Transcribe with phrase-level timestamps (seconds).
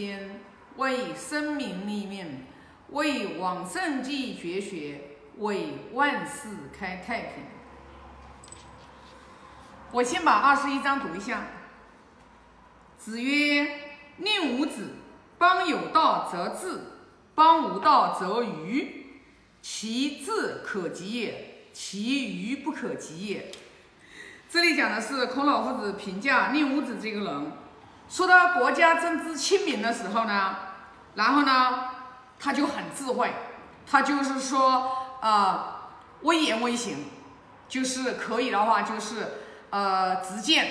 [0.00, 0.40] 先，
[0.76, 2.46] 为生民立命，
[2.88, 4.98] 为往圣继绝学，
[5.36, 7.44] 为万世开太平。
[9.92, 11.48] 我先把二十一章读一下。
[12.96, 13.78] 子曰
[14.16, 14.94] ：“宁无子，
[15.36, 16.80] 邦有道则治，
[17.34, 19.18] 邦无道则愚。
[19.60, 23.52] 其治可及也，其愚不可及也。”
[24.48, 27.52] 这里讲的是孔老夫子评价宁武子这个人，
[28.10, 30.56] 说到国家政治清明的时候呢，
[31.14, 31.84] 然后呢，
[32.40, 33.32] 他就很智慧，
[33.88, 34.90] 他就是说，
[35.22, 35.76] 呃，
[36.22, 37.04] 威严威行，
[37.68, 39.28] 就是可以的话，就是
[39.70, 40.66] 呃直谏，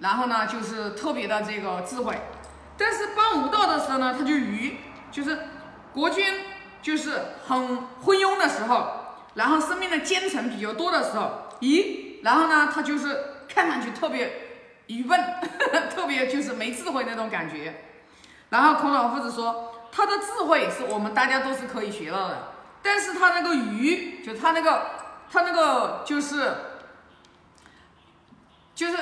[0.00, 2.20] 然后呢，就是特别的这个智慧。
[2.76, 4.76] 但是帮无道的时候呢，他就愚，
[5.10, 5.48] 就是
[5.94, 6.26] 国君
[6.82, 8.86] 就是很昏庸的时候，
[9.32, 12.22] 然后身边的奸臣比较多的时候，咦？
[12.22, 14.30] 然后呢，他就是看上去特别
[14.88, 15.18] 愚笨，
[15.94, 17.82] 特别就是没智慧那种感觉。
[18.50, 22.52] 然后孔老夫子说，他的智慧是我们大家都是可以学到的，
[22.82, 24.86] 但是他那个愚，就他那个
[25.30, 26.54] 他那个就是
[28.74, 28.96] 就是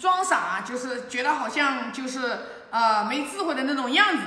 [0.00, 2.38] 装傻，就是觉得好像就是
[2.70, 4.22] 呃没智慧的那种样子。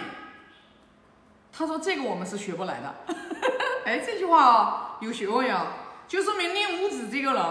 [1.52, 3.16] 他说这个我们是学不来的。
[3.86, 5.68] 哎，这句话有学问呀，
[6.08, 7.44] 就说明令五子这个人。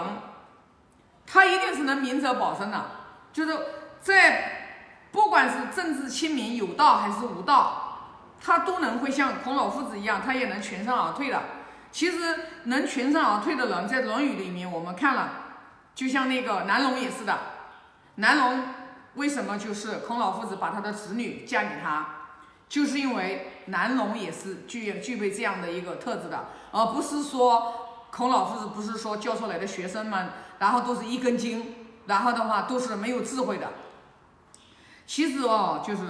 [1.27, 2.85] 他一定是能明哲保身的，
[3.33, 3.57] 就是
[4.01, 4.77] 在
[5.11, 8.09] 不管是政治清明有道还是无道，
[8.41, 11.41] 他都能会像孔老夫子一样，他也能全身而退的。
[11.91, 15.29] 其实能全身而退的人，在《论语》里面我们看了，
[15.95, 17.39] 就像那个南龙也是的。
[18.15, 18.63] 南龙
[19.15, 22.07] 为什么就是孔老夫子把他的子女嫁给他，
[22.67, 27.73] 就是因为南龙也是具具备这样的一个特质的，而不是说
[28.11, 30.29] 孔老夫子不是说教出来的学生们。
[30.57, 33.67] 然后都是一根筋，然后的话都是没有智慧的。
[35.05, 36.03] 其实哦，就是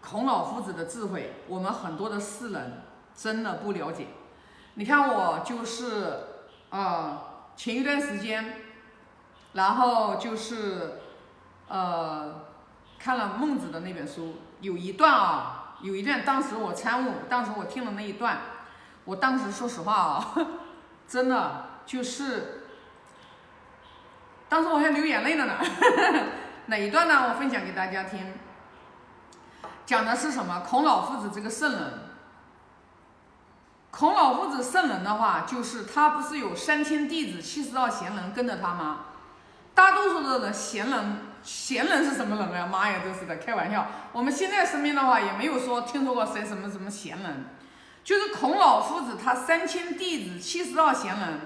[0.00, 2.82] 孔老夫子的智慧，我们很多的世人
[3.14, 4.08] 真的不了解。
[4.74, 6.18] 你看我就是
[6.70, 7.22] 啊，
[7.56, 8.56] 前一段时间，
[9.52, 11.00] 然后就是
[11.68, 12.46] 呃
[12.98, 18.38] 看了孟子的那本书，有一段啊，有一段当时我参悟，当时我听了那一段，
[19.04, 20.34] 我当时说实话啊，
[21.06, 22.58] 真的就是。
[24.48, 25.54] 当时我还流眼泪了呢，
[26.66, 27.28] 哪一段呢？
[27.28, 28.34] 我分享给大家听。
[29.84, 30.60] 讲的是什么？
[30.60, 31.92] 孔老夫子这个圣人。
[33.90, 39.00] 孔老夫子圣人的话，就是他不是有三千弟子、七十二贤人跟着他吗？
[39.74, 42.66] 大多数的人，贤人，贤人是什么人啊？
[42.66, 43.86] 妈呀，真是的，开玩笑。
[44.12, 47.46] 我们现在身边的话，也没有说听说过谁什么什么贤人。
[48.04, 51.40] 就是孔老夫子，他三千弟子、七十二贤人，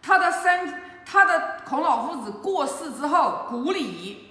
[0.00, 0.82] 他的三。
[1.08, 4.25] 他的孔老夫子过世之后，古礼，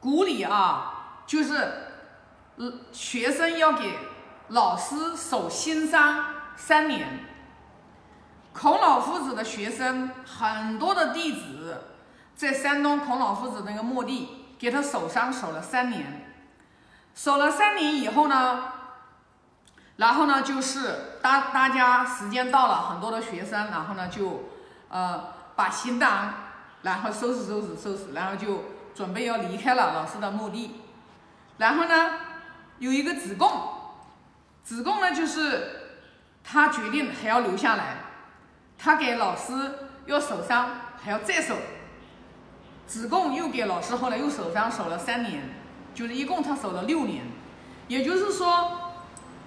[0.00, 1.72] 古礼啊，就是，
[2.90, 3.98] 学生要给
[4.48, 6.24] 老师守新丧
[6.56, 7.26] 三年。
[8.52, 11.82] 孔老夫子的学生很多的弟子，
[12.34, 16.34] 在山东孔老夫子那个墓地给他守丧守了三年，
[17.14, 18.72] 守了三年以后呢，
[19.96, 24.44] 然后呢就是大大家时间到了，很多的学生，然后呢就，
[24.88, 25.38] 呃。
[25.56, 26.32] 把行囊，
[26.80, 30.80] 然后收拾收拾收拾，然后就准备要离开了老师的墓地。
[31.58, 32.12] 然后呢，
[32.78, 33.50] 有一个子贡，
[34.62, 35.98] 子贡呢就是
[36.42, 37.96] 他决定还要留下来，
[38.78, 39.52] 他给老师
[40.06, 40.70] 要守丧，
[41.02, 41.56] 还要再守。
[42.86, 45.42] 子贡又给老师后来又守丧，守了三年，
[45.94, 47.24] 就是一共他守了六年。
[47.88, 48.92] 也就是说，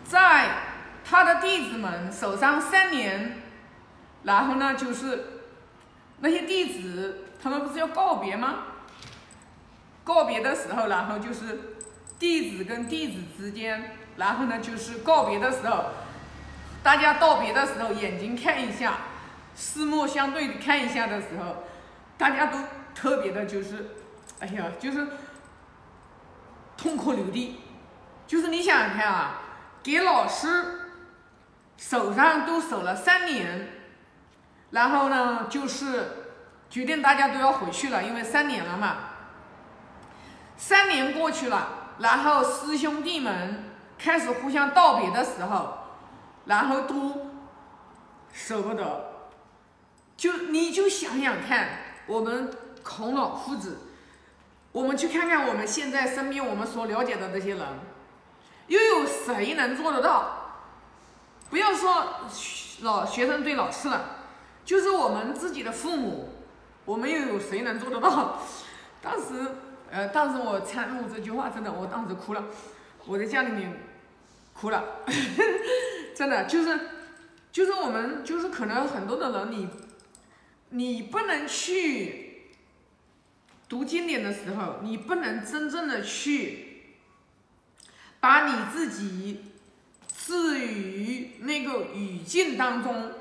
[0.04, 0.56] 在
[1.04, 3.42] 他的弟子们守丧三年，
[4.24, 5.30] 然后呢就是。
[6.20, 8.60] 那些弟子，他们不是要告别吗？
[10.04, 11.60] 告别的时候，然后就是
[12.20, 15.86] 弟子跟弟子之间，然后呢就是告别的时候，
[16.84, 18.98] 大家道别的时候，眼睛看一下，
[19.56, 21.64] 四目相对看一下的时候，
[22.18, 22.60] 大家都
[22.94, 23.92] 特别的，就是，
[24.40, 25.08] 哎呀，就是
[26.78, 27.60] 痛哭流涕。
[28.26, 29.42] 就是你想想看啊，
[29.84, 30.80] 给老师
[31.78, 33.70] 手上都守了三年。
[34.72, 36.04] 然后呢，就是
[36.70, 38.98] 决定大家都要回去了，因为三年了嘛。
[40.66, 41.68] 三年过去了，
[42.00, 43.66] 然后师兄弟们
[44.00, 45.78] 开始互相道别的时候，
[46.46, 47.34] 然后都
[48.32, 49.28] 舍不得。
[50.16, 51.68] 就你就想想看，
[52.08, 52.50] 我们
[52.82, 53.80] 孔老夫子，
[54.72, 57.68] 我们去看看我们现在身边我们所了解的这些人，
[58.68, 60.62] 又有谁能做得到？
[61.50, 62.22] 不要说
[62.84, 64.06] 老学生对老师了。
[64.64, 66.30] 就是我们自己的父母，
[66.86, 68.40] 我们又有谁能做得到？
[69.02, 69.58] 当时，
[69.94, 72.46] 呃，当时我参悟这句话，真的，我当时哭了。
[73.06, 73.80] 我在家里面
[74.54, 74.84] 哭了，
[76.18, 76.80] 真的就是
[77.52, 79.70] 就是我们就是可能很多的人你
[80.70, 82.48] 你不能去
[83.70, 86.96] 读经典的时候，你不能真正的去
[88.20, 89.54] 把你自己
[90.08, 93.12] 置于那个语境当中。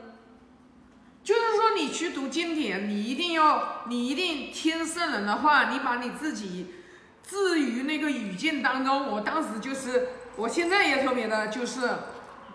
[1.25, 6.75] 就是说，你去读经典，你一定要，你一定听圣人的话，你把你自己
[7.25, 9.07] 置于那个语境当中。
[9.07, 11.89] 我当时就是，我现在也特别的，就是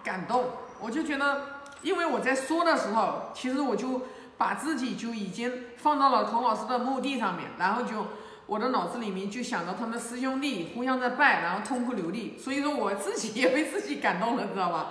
[0.03, 0.51] 感动。
[0.81, 4.01] 我就觉得，因为我在说的时候，其实我就
[4.37, 8.07] 把自己就已经放到了童老师的墓地上面，然后就
[8.47, 12.37] 我的脑子里面就想到他们师兄弟互相在拜，然后痛哭流涕。
[12.37, 14.89] 所以说，我自己也被自己感动了，知道吧？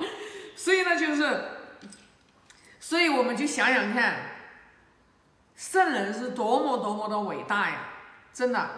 [0.57, 1.41] 所以呢，就是。
[2.87, 4.15] 所以我们就想想看，
[5.57, 7.79] 圣人是多么多么的伟大呀！
[8.33, 8.71] 真的，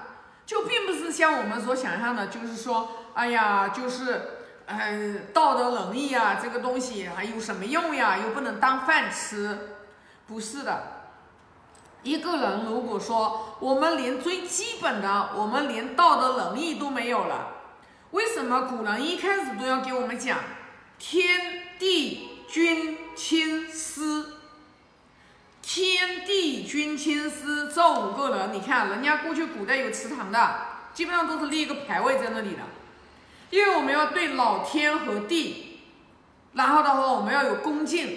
[0.47, 8.17] 就并不是像我们所想象的，就是说，哎呀，就是，呃，道德仁义啊，这个东西还有什么用呀？
[8.17, 9.77] 又不能当饭吃，
[10.27, 10.85] 不是的。
[12.03, 17.49] 一个人如果说我们连最基本的，我们连道德仁义都没有了，
[18.13, 20.39] 为什么古人一开始都要给我们讲
[20.99, 22.25] 天地？
[22.49, 24.27] 君亲师，
[25.61, 30.55] 天地君亲师这五个人，你看人家过去古代有祠堂的，
[30.95, 32.61] 基本上都是立一个牌位在那里的，
[33.51, 35.81] 因为我们要对老天和地，
[36.53, 38.17] 然后的话我们要有恭敬，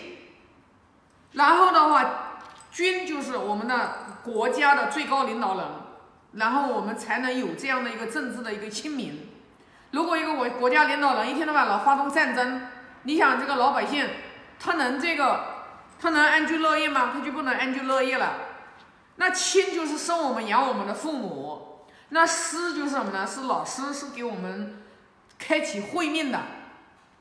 [1.32, 2.40] 然后的话
[2.72, 5.66] 君就是我们的国家的最高领导人，
[6.34, 9.30] 然后我们才能有这样的一个政治的一个清明。
[9.90, 12.68] 如果一个国国家领导人一天到晚老发动战争，
[13.02, 14.08] 你想这个老百姓，
[14.64, 15.44] 他能这个，
[16.00, 17.10] 他能安居乐业吗？
[17.12, 18.34] 他就不能安居乐业了。
[19.16, 23.26] 那亲就是生我们养我们的父母，那师就是什么呢？
[23.26, 24.84] 是老师，是给我们
[25.40, 26.40] 开启慧命的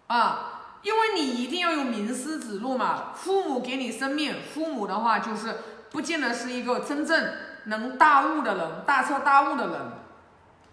[0.09, 0.47] 啊。
[0.83, 3.13] 因为你一定要有名师指路嘛。
[3.15, 5.57] 父母给你生命，父母的话就是
[5.91, 7.33] 不见得是一个真正
[7.65, 9.77] 能大悟的人，大彻大悟的人。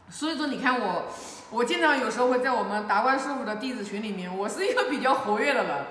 [0.09, 1.05] 所以说，你看我。
[1.49, 5.85] 我经常有时候会在我们达观师傅的弟子群里面，我是一个比较活跃的人。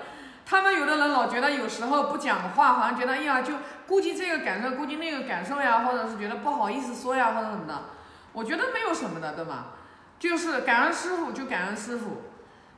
[0.49, 3.55] 他们有的人老觉得有时候不讲话，好像觉得哎呀，就
[3.85, 7.83] 顾及这个感受，顾及那个感受呀，或者是觉得不好意思说呀，或者什么的。
[8.31, 9.73] 我觉得没有什么的，对吧？
[10.17, 12.21] 就是感恩师傅就感恩师傅，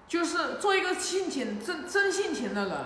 [0.07, 2.77] 就是做一个性情真真性情的人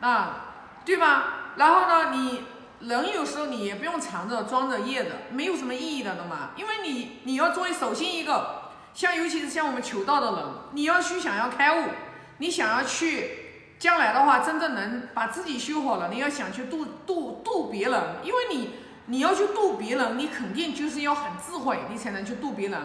[0.00, 0.46] 啊，
[0.86, 1.52] 对吧？
[1.56, 2.44] 然后呢，你
[2.80, 6.52] 人有时候你也不用藏着装着掖着，没有什么意义的，懂吗？
[6.56, 8.58] 因为你你要作为首先一个。
[8.92, 11.90] 像尤其是像我们求道的人，你要去想要开悟，
[12.38, 13.39] 你想要去
[13.80, 18.74] 将来的话，真正能把自己修好了，你要想去度度度别人，因为你
[19.06, 22.78] 你要去度别人，你肯定就是要很智慧，你才能去度别人。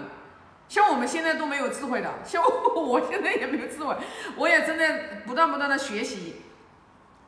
[0.69, 2.41] 像我们现在都没有智慧的，像
[2.73, 3.95] 我现在也没有智慧，
[4.37, 6.37] 我也正在不断不断的学习，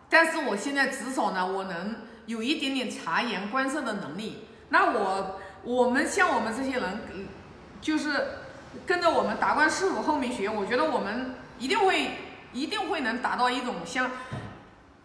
[0.10, 4.48] 但是我现在至少呢，我能有一点点察言观色的能力。
[4.69, 7.02] 那我我们像我们这些人，
[7.81, 8.10] 就是。
[8.86, 12.12] 跟着我们达观师傅后面学，我觉得我们一定会
[12.57, 14.09] 一定会能达到一种像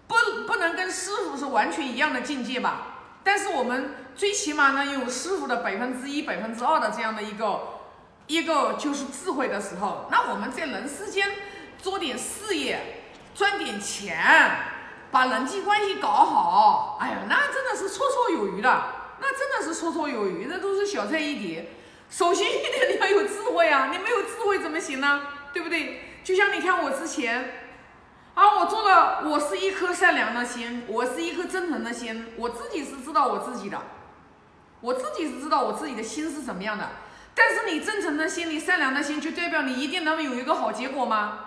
[0.08, 0.14] 不
[0.46, 2.88] 不能跟师傅是完全一样的境界吧。
[3.22, 7.60] 但是我们最起码呢有师傅的百分之一、百分之二的这样的一个
[8.26, 11.28] 一个就是智慧的时候，那我们在人世间
[11.78, 13.04] 做点事业，
[13.34, 14.16] 赚点钱，
[15.10, 18.82] 把人际关系搞好，哎呀，那真的是绰绰有余的，
[19.20, 21.68] 那真的是绰绰有余，那都是小菜一碟。
[22.10, 25.22] 首先一点你要有智慧啊，你没有智慧怎么行呢？
[25.52, 26.11] 对不对？
[26.24, 27.66] 就像你看我之前，
[28.34, 33.78] 啊，我做了，我是一颗善良的心，我是一颗真诚的心，我自己是知道我自己的，
[34.80, 36.88] 我自己是知道我自己的心是怎么样的。
[37.34, 41.38] 但是你真诚的心，你善良的心，就代表你一定能有一个好结果吗？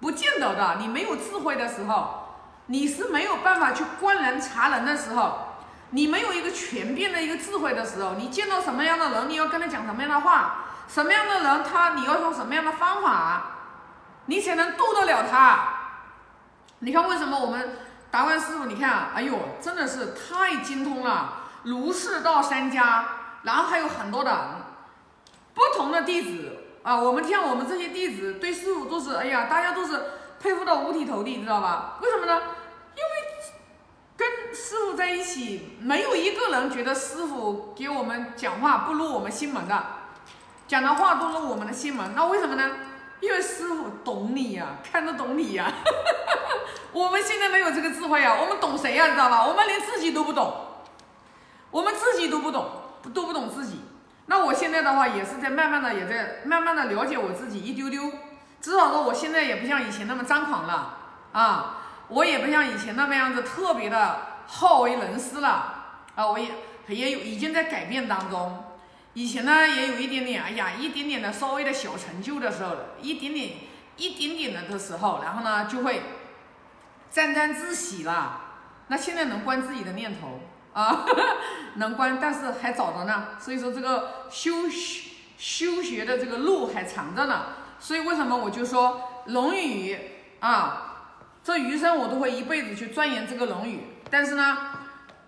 [0.00, 0.76] 不见得的。
[0.80, 5.46] 你没有智慧的时候，你是没有办法去观人察人的时候。
[5.90, 13.57] 你没有一个全变的一个智慧的时候，你见到什么样的人，你要跟他讲什么样的话，什么样的人他你要用什么样的方法，
[14.28, 15.68] 你才能渡得了他。
[16.78, 17.78] 你看为什么我们
[18.10, 23.08] 达观师傅，你看，哎呦，真的是太精通了，儒释道三家，
[23.42, 24.64] 然后还有很多的
[25.52, 26.96] 不同的弟子啊。
[26.96, 30.00] 我们像我们这些弟子对师傅都是，哎呀，大家都是
[30.38, 31.98] 佩服到五体投地，知道吧？
[32.00, 32.34] 为什么呢？
[32.94, 33.28] 因为。
[34.18, 39.80] 跟师傅在一起，没有一个人觉得师傅给我们讲话不入我们心门的，
[40.66, 42.16] 讲的话都入我们的心门。
[42.16, 42.68] 那为什么呢？
[43.20, 45.72] 因为师傅懂你呀，看得懂你呀。
[46.92, 49.06] 我们现在没有这个智慧啊，我们懂谁呀？
[49.06, 49.46] 你知道吧？
[49.46, 50.54] 我们连自己都不懂，
[51.70, 52.66] 我们自己都不懂，
[53.12, 53.80] 都不懂自己。
[54.26, 58.10] 那我现在的话，也是在慢慢的，也在慢慢的了解我自己一丢丢。
[58.60, 60.98] 至少说我现在也不像以前那么张狂了
[61.32, 61.76] 啊，
[62.08, 65.74] 我也不像以前那么样子特别的好为人师了
[66.14, 66.50] 啊，我也
[66.88, 68.64] 也有已经在改变当中。
[69.18, 73.50] 以前呢也有一点点，哎呀，一点点的稍微的小成就的时候，一点点
[73.96, 76.02] 一点点的的时候，然后呢就会
[77.10, 78.42] 沾沾自喜了。
[78.86, 80.38] 那现在能关自己的念头
[80.72, 81.04] 啊，
[81.74, 83.30] 能关，但是还早着呢。
[83.40, 84.52] 所以说这个修
[85.36, 87.46] 修学的这个路还长着呢。
[87.80, 89.94] 所以为什么我就说《论语》
[90.46, 93.78] 啊，这余生我都会一辈子去钻研这个《论语》。
[94.08, 94.58] 但是呢，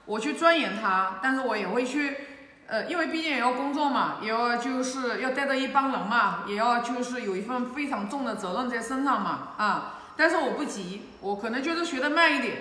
[0.04, 2.29] 我去钻研它，但是我也会去，
[2.70, 9.96] 呃，因为毕竟也要工作嘛，也要就是要带着一帮人嘛，也要就是有一份非常重的责任在身上嘛，啊。
[10.16, 12.58] 但是我不急，我可能就是学的慢一点，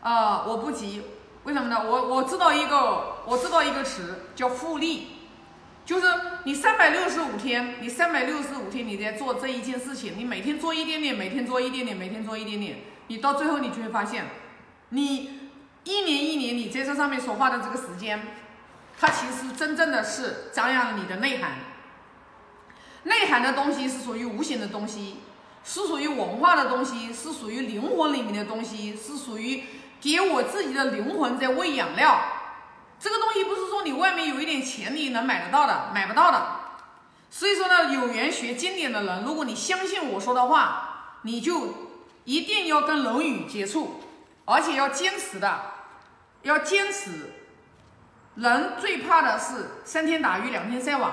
[0.00, 1.02] 啊，我不急。
[1.44, 1.84] 为什么呢？
[1.86, 5.08] 我我知道一个，我知道一个词叫复利。
[5.84, 6.06] 就是
[6.44, 14.24] 你三百六十五天，你三百六十五天你在做这一件事情，你每天做一点点，每天做一点点，每天做一点点，你到最后你就会发现，
[14.88, 15.50] 你
[15.84, 18.22] 一年一年你在这上面所花的这个时间，
[18.98, 21.52] 它其实真正的是张扬了你的内涵。
[23.04, 25.20] 内涵的东西是属于无形的东西，
[25.62, 29.62] 是属于文化的东西，是属于灵魂里面的东西，是属于
[30.00, 32.18] 给我自己的灵魂在喂养料。
[32.98, 36.60] 这个东西不是说你外面有一点钱你能买得到的，买不到的。
[37.28, 41.74] 所以说呢，有缘学经典的人，如果你相信我说的话，你就
[42.24, 44.00] 一定要跟《论语》接触，
[44.46, 45.60] 而且要坚持的，
[46.42, 47.32] 要坚持。
[48.36, 51.12] 人最怕的是三天打鱼两天晒网。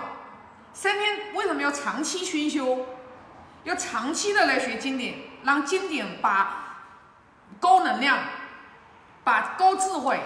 [0.73, 2.85] 三天为什么要长期熏修？
[3.63, 6.87] 要长期的来学经典，让经典把
[7.59, 8.17] 高能量、
[9.23, 10.19] 把高智慧。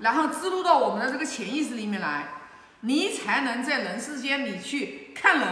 [0.00, 2.26] 然后植入到我们的这个潜意识里面来，
[2.80, 5.48] 你才能在人世间你去看人，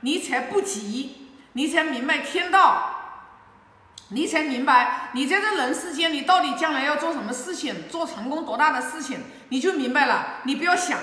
[0.00, 3.01] 你才不急，你才明白天道，
[4.12, 10.40] 你才明白你在这人世间你到底将来要做什么事情，做成功多大的事情，你就明白了。
[10.44, 10.98] 你不要想，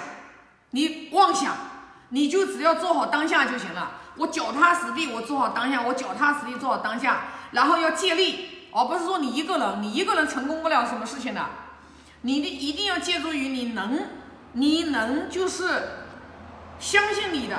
[0.71, 1.55] 你妄想，
[2.09, 3.93] 你就只要做好当下就行了。
[4.17, 11.45] 我脚踏实地，我做好当下，我脚踏实地做好当下，然后要借力，而不是说你一个人，你一个人成功不了什么事情的。
[12.21, 14.07] 你的一定要借助于你能，
[14.53, 15.89] 你能就是
[16.79, 17.57] 相信你的，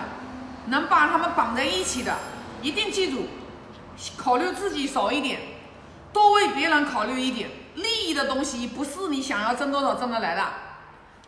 [0.66, 2.14] 能把他们绑在一起的，
[2.60, 3.26] 一定记住，
[4.16, 5.40] 考虑自己少一点，
[6.12, 7.50] 多为别人考虑一点。
[7.74, 10.44] 利益的东西不是你想要挣多少挣得来的，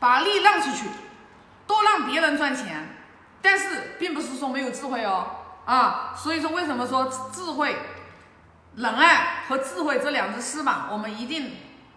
[0.00, 0.88] 把利让出去，
[1.66, 2.96] 多让别人赚钱。
[3.40, 5.26] 但是并不是说没有智慧哦，
[5.64, 7.76] 啊，所以说为什么说智慧、
[8.76, 11.52] 仁爱和智慧这两只翅膀，我们一定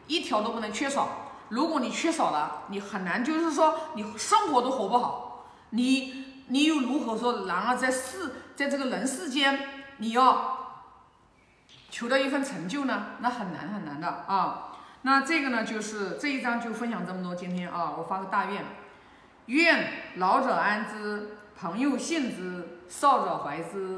[0.08, 1.34] 一条都不能缺少。
[1.50, 7.46] 如果你缺少了，你很难，就是说你生活都活不好，你你又如何说？
[7.46, 10.55] 然而在世，在这个人世间，你要
[11.96, 13.06] 求得一份成就呢？
[13.22, 14.74] 那很难很难的啊。
[15.04, 17.34] 那这个呢，就是这一章就分享这么多。
[17.34, 18.66] 今天啊，我发个大愿，
[19.46, 23.94] 愿老者安之，朋友信之，少者怀之。